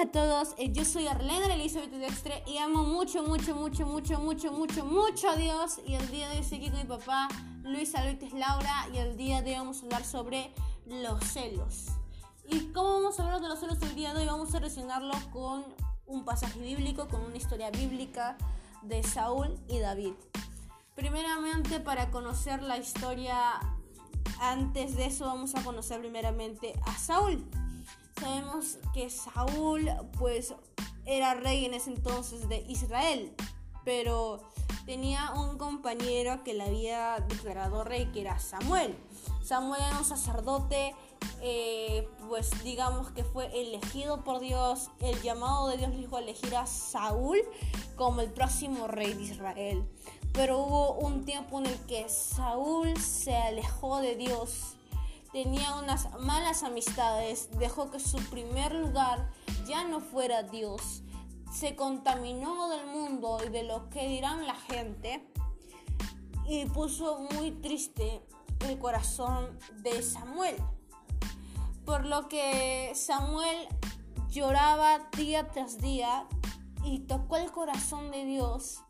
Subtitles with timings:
[0.00, 4.50] A todos, eh, yo soy Arlena Elizabeth Dextre y amo mucho, mucho, mucho, mucho, mucho,
[4.50, 5.78] mucho, mucho a Dios.
[5.86, 7.28] Y el día de hoy estoy aquí con mi papá,
[7.64, 10.54] Luis Alberto Laura, y el día de hoy vamos a hablar sobre
[10.86, 11.88] los celos.
[12.48, 14.26] ¿Y cómo vamos a hablar de los celos el día de hoy?
[14.26, 15.66] Vamos a relacionarlo con
[16.06, 18.38] un pasaje bíblico, con una historia bíblica
[18.80, 20.14] de Saúl y David.
[20.94, 23.36] Primeramente, para conocer la historia,
[24.40, 27.44] antes de eso vamos a conocer primeramente a Saúl.
[28.18, 30.54] Sabemos que Saúl pues
[31.06, 33.34] era rey en ese entonces de Israel,
[33.84, 34.40] pero
[34.86, 38.96] tenía un compañero que le había declarado rey, que era Samuel.
[39.42, 40.94] Samuel era un sacerdote,
[41.40, 46.54] eh, pues digamos que fue elegido por Dios, el llamado de Dios le dijo elegir
[46.56, 47.38] a Saúl
[47.96, 49.88] como el próximo rey de Israel.
[50.32, 54.76] Pero hubo un tiempo en el que Saúl se alejó de Dios
[55.32, 59.30] tenía unas malas amistades, dejó que su primer lugar
[59.66, 61.02] ya no fuera Dios,
[61.52, 65.26] se contaminó del mundo y de lo que dirán la gente
[66.46, 68.22] y puso muy triste
[68.68, 70.56] el corazón de Samuel.
[71.84, 73.68] Por lo que Samuel
[74.28, 76.26] lloraba día tras día
[76.84, 78.80] y tocó el corazón de Dios.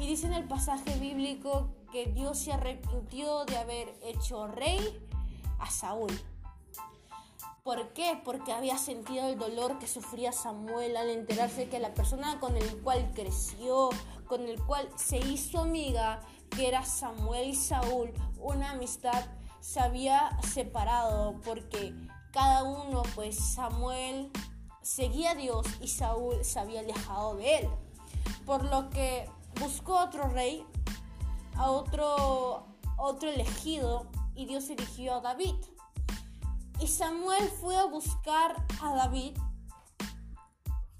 [0.00, 4.80] Y dice en el pasaje bíblico que Dios se arrepintió de haber hecho rey
[5.62, 6.12] a Saúl.
[7.62, 8.20] ¿Por qué?
[8.24, 12.82] Porque había sentido el dolor que sufría Samuel al enterarse que la persona con el
[12.82, 13.90] cual creció,
[14.26, 19.24] con el cual se hizo amiga, que era Samuel y Saúl, una amistad
[19.60, 21.94] se había separado porque
[22.32, 24.32] cada uno, pues Samuel
[24.82, 27.68] seguía a Dios y Saúl se había alejado de él.
[28.44, 30.66] Por lo que buscó otro rey,
[31.54, 32.66] a otro,
[32.96, 35.54] otro elegido y Dios eligió a David.
[36.80, 39.36] Y Samuel fue a buscar a David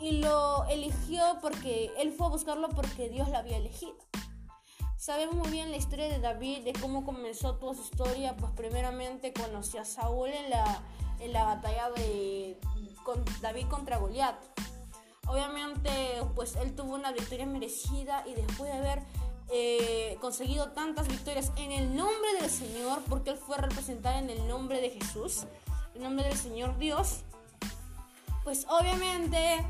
[0.00, 3.96] y lo eligió porque él fue a buscarlo porque Dios lo había elegido.
[4.96, 8.36] Sabemos muy bien la historia de David, de cómo comenzó toda su historia.
[8.36, 10.82] Pues primeramente conoció a Saúl en la,
[11.20, 12.58] en la batalla de
[13.42, 14.36] David contra Goliat.
[15.26, 15.90] Obviamente,
[16.34, 19.02] pues él tuvo una victoria merecida y después de haber
[19.50, 24.80] eh, conseguido tantas victorias en el nombre Señor, porque Él fue representado en el nombre
[24.80, 25.44] de Jesús,
[25.94, 27.22] en nombre del Señor Dios,
[28.44, 29.64] pues obviamente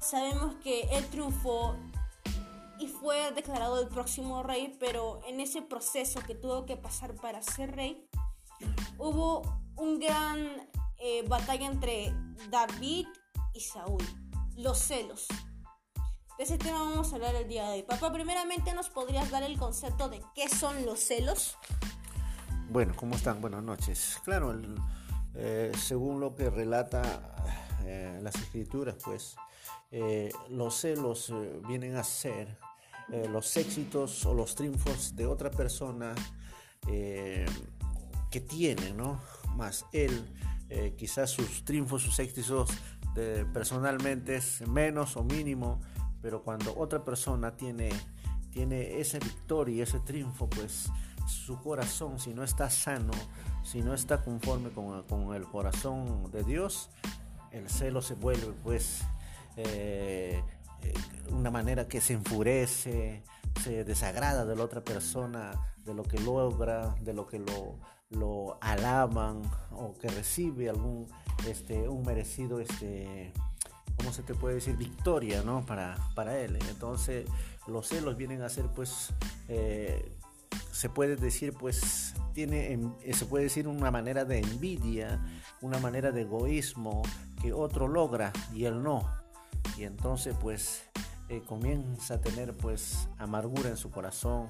[0.00, 1.76] sabemos que Él triunfó
[2.78, 7.42] y fue declarado el próximo rey, pero en ese proceso que tuvo que pasar para
[7.42, 8.06] ser rey,
[8.98, 9.42] hubo
[9.76, 10.68] un gran
[10.98, 12.12] eh, batalla entre
[12.50, 13.06] David
[13.54, 14.04] y Saúl,
[14.56, 15.26] los celos.
[16.38, 17.82] De ese tema vamos a hablar el día de hoy.
[17.82, 21.56] Papá, primeramente nos podrías dar el concepto de qué son los celos.
[22.68, 23.40] Bueno, ¿cómo están?
[23.40, 24.20] Buenas noches.
[24.22, 24.54] Claro,
[25.34, 27.02] eh, según lo que relata
[27.86, 29.34] eh, las escrituras, pues
[29.90, 31.32] eh, los celos
[31.66, 32.58] vienen a ser
[33.30, 36.14] los éxitos o los triunfos de otra persona
[36.82, 39.22] que tiene, ¿no?
[39.54, 40.34] Más él,
[40.98, 42.68] quizás sus triunfos, sus éxitos
[43.54, 45.80] personalmente es menos o mínimo
[46.26, 47.88] pero cuando otra persona tiene,
[48.50, 50.90] tiene esa victoria, ese triunfo, pues
[51.28, 53.12] su corazón, si no está sano,
[53.62, 56.90] si no está conforme con, el corazón de Dios,
[57.52, 59.02] el celo se vuelve pues
[59.56, 60.42] eh,
[61.30, 63.22] una manera que se enfurece,
[63.62, 65.52] se desagrada de la otra persona,
[65.84, 67.78] de lo que logra, de lo que lo,
[68.10, 71.06] lo alaban o que recibe algún
[71.46, 73.32] este, un merecido este,
[73.96, 74.76] ¿cómo se te puede decir?
[74.76, 75.64] Victoria, ¿no?
[75.64, 76.58] Para, para él.
[76.68, 77.26] Entonces,
[77.66, 79.12] los celos vienen a ser, pues,
[79.48, 80.12] eh,
[80.72, 85.24] se puede decir, pues, tiene, eh, se puede decir una manera de envidia,
[85.60, 87.02] una manera de egoísmo
[87.40, 89.10] que otro logra y él no.
[89.76, 90.82] Y entonces, pues,
[91.28, 94.48] eh, comienza a tener, pues, amargura en su corazón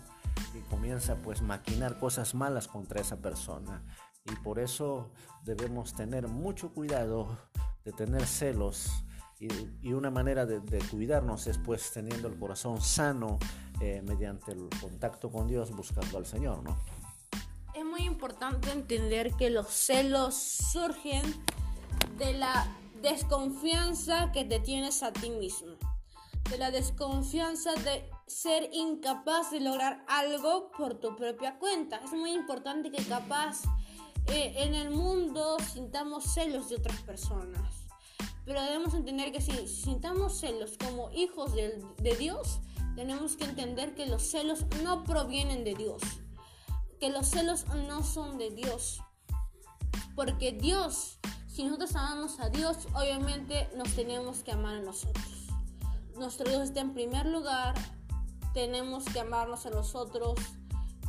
[0.54, 3.82] y comienza, pues, maquinar cosas malas contra esa persona.
[4.26, 5.10] Y por eso
[5.44, 7.38] debemos tener mucho cuidado
[7.84, 9.04] de tener celos
[9.38, 13.38] y, una manera de, cuidarnos es pues teniendo el corazón sano
[13.80, 16.76] eh, mediante el contacto con Dios, buscando al Señor, ¿no?
[17.74, 21.22] Es muy importante entender que los celos surgen
[22.16, 22.66] de la
[23.02, 25.76] desconfianza que te tienes a ti mismo,
[26.48, 31.98] de la desconfianza de ser incapaz de lograr algo por tu propia cuenta.
[31.98, 33.64] Es muy importante que capaz
[34.28, 37.75] eh, en el mundo sintamos celos de otras personas
[38.46, 42.60] pero debemos entender que si sintamos celos como hijos de, Dios,
[42.94, 46.00] tenemos que entender que los celos no provienen de Dios,
[47.00, 49.02] que los celos no son de Dios,
[50.14, 55.46] porque Dios Si nosotros amamos a Dios, obviamente nos tenemos que amar a nosotros.
[56.14, 57.74] Nuestro Dios está en primer lugar,
[58.52, 60.34] tenemos que amarnos a nosotros,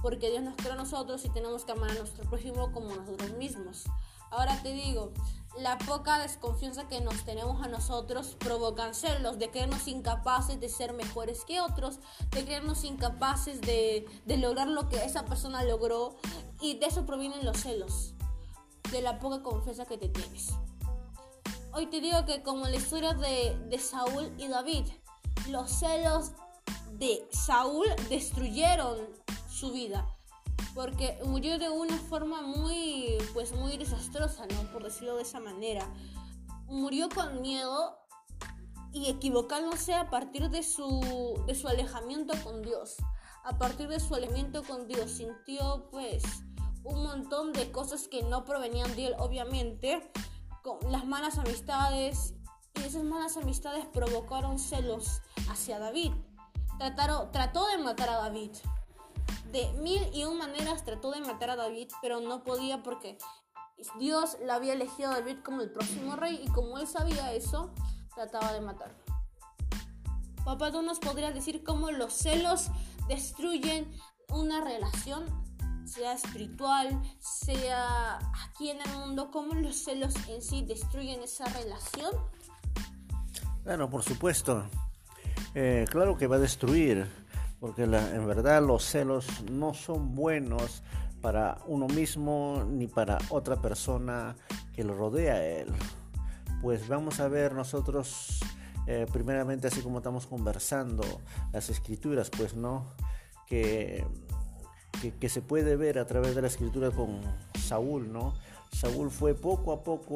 [0.01, 3.33] porque Dios nos creó a nosotros y tenemos que amar a nuestro prójimo como nosotros
[3.33, 3.83] mismos.
[4.29, 5.13] Ahora te digo,
[5.59, 10.93] la poca desconfianza que nos tenemos a nosotros provocan celos, de creernos incapaces de ser
[10.93, 11.99] mejores que otros,
[12.31, 16.15] de creernos incapaces de, lograr lo que esa persona logró
[16.61, 18.13] y de eso provienen los celos,
[18.91, 20.53] de la poca confianza que te tienes.
[21.73, 24.85] Hoy te digo que como la historia de, de Saúl y David,
[25.49, 26.31] los celos
[26.93, 28.97] de Saúl destruyeron
[29.49, 30.16] su vida
[30.77, 34.71] porque murió de una forma muy, pues muy desastrosa, ¿no?
[34.71, 35.91] Por decirlo de esa manera.
[36.67, 37.97] Murió con miedo
[38.93, 42.95] y equivocándose a partir de su, de su alejamiento con Dios.
[43.43, 46.23] A partir de su alejamiento con Dios sintió pues
[46.83, 50.11] un montón de cosas que no provenían de él, obviamente,
[50.61, 52.35] con las malas amistades
[52.75, 56.11] y esas malas amistades provocaron celos hacia David.
[56.77, 58.51] Trataron, trató de matar a David,
[59.57, 63.17] de mil y un maneras trató de matar a David, pero no podía porque
[63.97, 67.73] Dios le había elegido a David como el próximo rey y como él sabía eso,
[68.13, 68.97] trataba de matarlo.
[70.45, 72.67] Papá, ¿tú nos podrías decir cómo los celos
[73.07, 73.91] destruyen
[74.29, 75.25] una relación,
[75.85, 82.11] sea espiritual, sea aquí en el mundo, cómo los celos en sí destruyen esa relación?
[83.63, 84.69] Bueno, por supuesto.
[85.55, 87.07] Eh, claro que va a destruir
[87.59, 90.83] porque en verdad los celos no son buenos
[91.21, 94.35] para uno mismo ni para otra persona
[94.73, 95.67] que lo rodea a él.
[96.61, 98.39] Pues vamos a ver nosotros,
[98.85, 101.03] eh, primeramente así como estamos conversando,
[101.51, 102.85] las escrituras, pues no,
[103.47, 104.05] que,
[105.19, 107.21] que, se puede ver a través de la escritura con
[107.59, 108.33] Saúl, ¿no?
[108.71, 110.15] Saúl fue poco a poco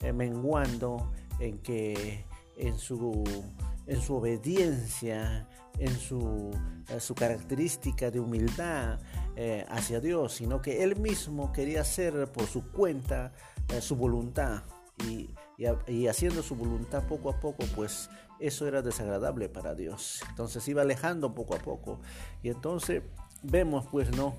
[0.00, 2.24] eh, menguando en que
[2.56, 3.24] en su,
[3.86, 6.50] en su obediencia, en su,
[7.00, 8.98] su característica de humildad
[9.36, 13.32] eh, hacia Dios, sino que él mismo quería hacer por su cuenta
[13.68, 14.62] eh, su voluntad.
[15.06, 15.28] Y,
[15.88, 18.08] y, haciendo su voluntad poco a poco, pues
[18.40, 20.22] eso era desagradable para Dios.
[20.30, 22.00] Entonces iba alejando poco a poco.
[22.42, 23.02] Y entonces
[23.42, 24.36] vemos, pues, ¿no?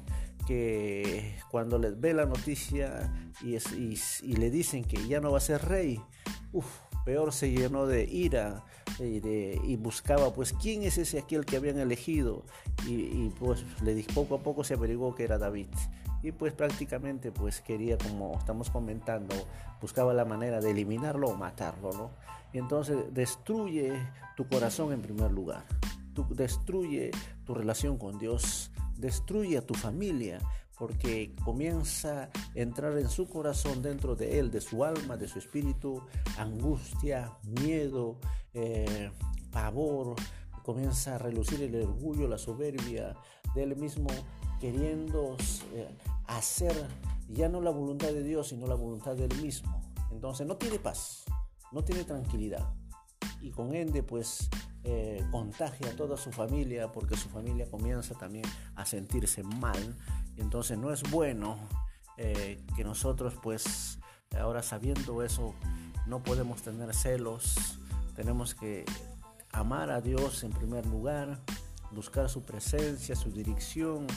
[0.48, 3.13] Que cuando les ve la noticia
[3.44, 6.01] y, y, y le dicen que ya no va a ser rey,
[6.54, 8.65] uff, peor se llenó de ira
[9.00, 12.44] y, y, buscaba pues quién es ese aquel que habían elegido
[12.86, 15.69] y, pues le poco a poco se averiguó que era David.
[16.21, 19.33] Y pues prácticamente pues quería como estamos comentando
[19.80, 22.12] buscaba la manera de eliminarlo o matarlo no
[22.51, 23.94] y entonces destruye
[24.36, 25.63] tu corazón en primer lugar.
[26.31, 27.12] Destruye
[27.45, 30.39] tu relación con Dios destruye a tu familia
[30.77, 35.39] porque comienza a entrar en su corazón, dentro de él, de su alma, de su
[35.39, 36.01] espíritu,
[36.38, 38.19] angustia, miedo,
[38.53, 39.12] eh,
[39.51, 40.15] pavor,
[40.63, 43.15] comienza a relucir el orgullo, la soberbia
[43.56, 44.09] de él mismo,
[44.59, 45.35] queriendo
[45.74, 45.88] eh,
[46.27, 46.75] hacer
[47.29, 49.81] ya no la voluntad de Dios, sino la voluntad de él mismo.
[50.12, 51.24] Entonces no tiene paz,
[51.71, 52.74] no tiene tranquilidad.
[53.41, 54.50] Y con ende, pues
[54.83, 58.45] eh, contagia a toda su familia, porque su familia comienza también
[58.75, 59.97] a sentirse mal
[60.38, 61.57] entonces no es bueno
[62.18, 64.00] eh, que nosotros pues
[64.39, 65.53] ahora sabiendo eso
[66.06, 67.79] no podemos tener celos,
[68.15, 68.86] tenemos que
[69.51, 71.39] amar a Dios en primer lugar,
[71.91, 74.08] buscar su presencia, su dirección,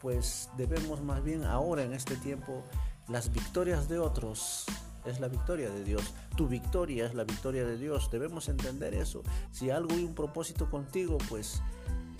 [0.00, 2.64] pues debemos más bien ahora en este tiempo
[3.08, 4.66] las victorias de otros
[5.04, 6.14] es la victoria de Dios.
[6.36, 8.10] Tu victoria es la victoria de Dios.
[8.10, 9.22] Debemos entender eso.
[9.50, 11.62] Si algo y un propósito contigo, pues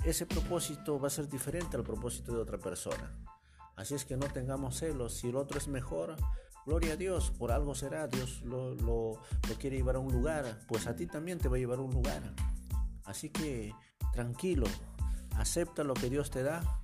[0.05, 3.11] ese propósito va a ser diferente al propósito de otra persona.
[3.77, 5.15] Así es que no tengamos celos.
[5.15, 6.17] Si el otro es mejor,
[6.67, 8.07] gloria a Dios, por algo será.
[8.07, 9.21] Dios lo, lo,
[9.59, 11.93] quiere llevar a un lugar, pues a ti también te va a llevar a un
[11.93, 12.23] lugar.
[13.05, 13.73] Así que
[14.13, 14.67] tranquilo,
[15.37, 16.81] acepta lo que Dios te da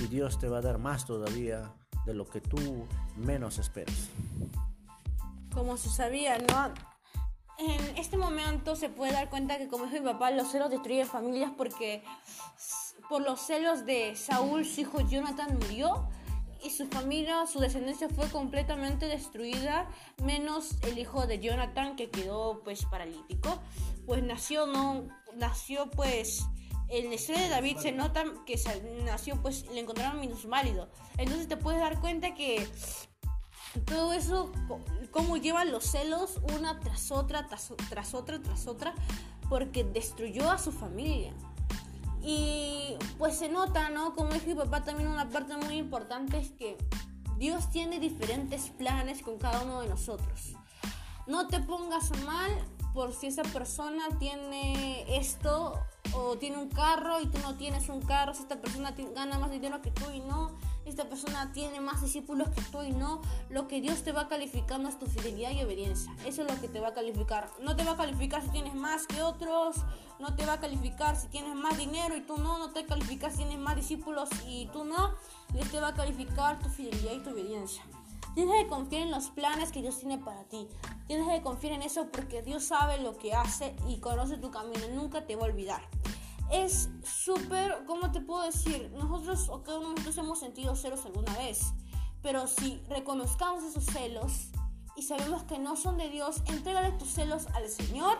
[0.00, 1.72] y Dios te va a dar más todavía
[2.04, 2.86] de lo que tú
[3.16, 4.08] menos esperas.
[5.52, 6.74] Como se sabía, ¿no?
[7.56, 11.06] En este momento se puede dar cuenta que como dijo mi papá, los celos destruyen
[11.06, 12.02] familias porque
[13.08, 16.08] por los celos de Saúl, su hijo Jonathan murió
[16.64, 19.88] y su familia, su descendencia fue completamente destruida,
[20.22, 23.62] menos el hijo de Jonathan que quedó pues paralítico,
[24.06, 25.06] pues nació no
[25.36, 26.44] nació pues
[26.88, 28.58] en la historia de David se nota que
[29.04, 30.88] nació pues le encontraron minusválido.
[31.18, 32.66] Entonces te puedes dar cuenta que
[33.86, 34.52] todo eso
[35.10, 38.94] cómo llevan los celos una tras otra tras, tras otra tras otra
[39.48, 41.34] porque destruyó a su familia.
[42.26, 44.14] Y pues se nota, ¿no?
[44.14, 46.78] Como dijo mi papá, también una parte muy importante es que
[47.36, 50.54] Dios tiene diferentes planes con cada uno de nosotros.
[51.26, 52.50] No te pongas mal
[52.94, 55.74] por si esa persona tiene esto
[56.14, 59.50] o tiene un carro y tú no tienes un carro, si esta persona gana más
[59.50, 63.66] dinero que tú y no, esta persona tiene más discípulos que tú y no, lo
[63.68, 66.14] que Dios te va calificando es tu fidelidad y obediencia.
[66.24, 67.50] Eso es lo que te va a calificar.
[67.60, 69.76] No te va a calificar si tienes más que otros,
[70.18, 73.30] no te va a calificar si tienes más dinero y tú no, no te calificar
[73.30, 75.14] si tienes más discípulos y tú no.
[75.52, 77.82] Dios te va a calificar tu fidelidad y tu obediencia.
[78.34, 80.68] Tienes que confiar en los planes que Dios tiene para ti.
[81.06, 84.80] Tienes que confiar en eso porque Dios sabe lo que hace y conoce tu camino.
[84.92, 85.82] Nunca te va a olvidar.
[86.50, 88.90] Es súper, ¿cómo te puedo decir?
[88.92, 91.72] Nosotros o cada uno de nosotros hemos sentido celos alguna vez.
[92.22, 94.48] Pero si reconozcamos esos celos
[94.96, 98.18] y sabemos que no son de Dios, entrégale tus celos al Señor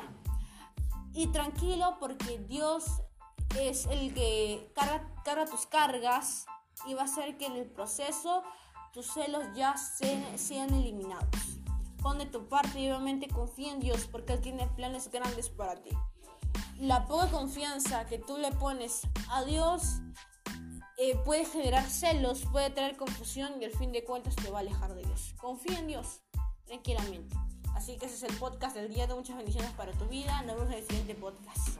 [1.15, 2.85] y tranquilo porque Dios
[3.59, 6.47] es el que carga, carga tus cargas
[6.87, 8.43] y va a hacer que en el proceso
[8.93, 11.29] tus celos ya sean eliminados.
[12.03, 15.77] Pon de tu parte y obviamente confía en Dios porque Él tiene planes grandes para
[15.77, 15.91] ti.
[16.79, 20.01] La poca confianza que tú le pones a Dios
[20.99, 24.61] eh, puede generar celos, puede traer confusión y al fin de cuentas te va a
[24.61, 25.35] alejar de Dios.
[25.39, 26.23] Confía en Dios,
[26.67, 27.37] tranquilamente.
[27.75, 30.43] Así que ese es el podcast del día muchas bendiciones para tu vida.
[30.43, 31.79] Nos vemos en el siguiente podcast.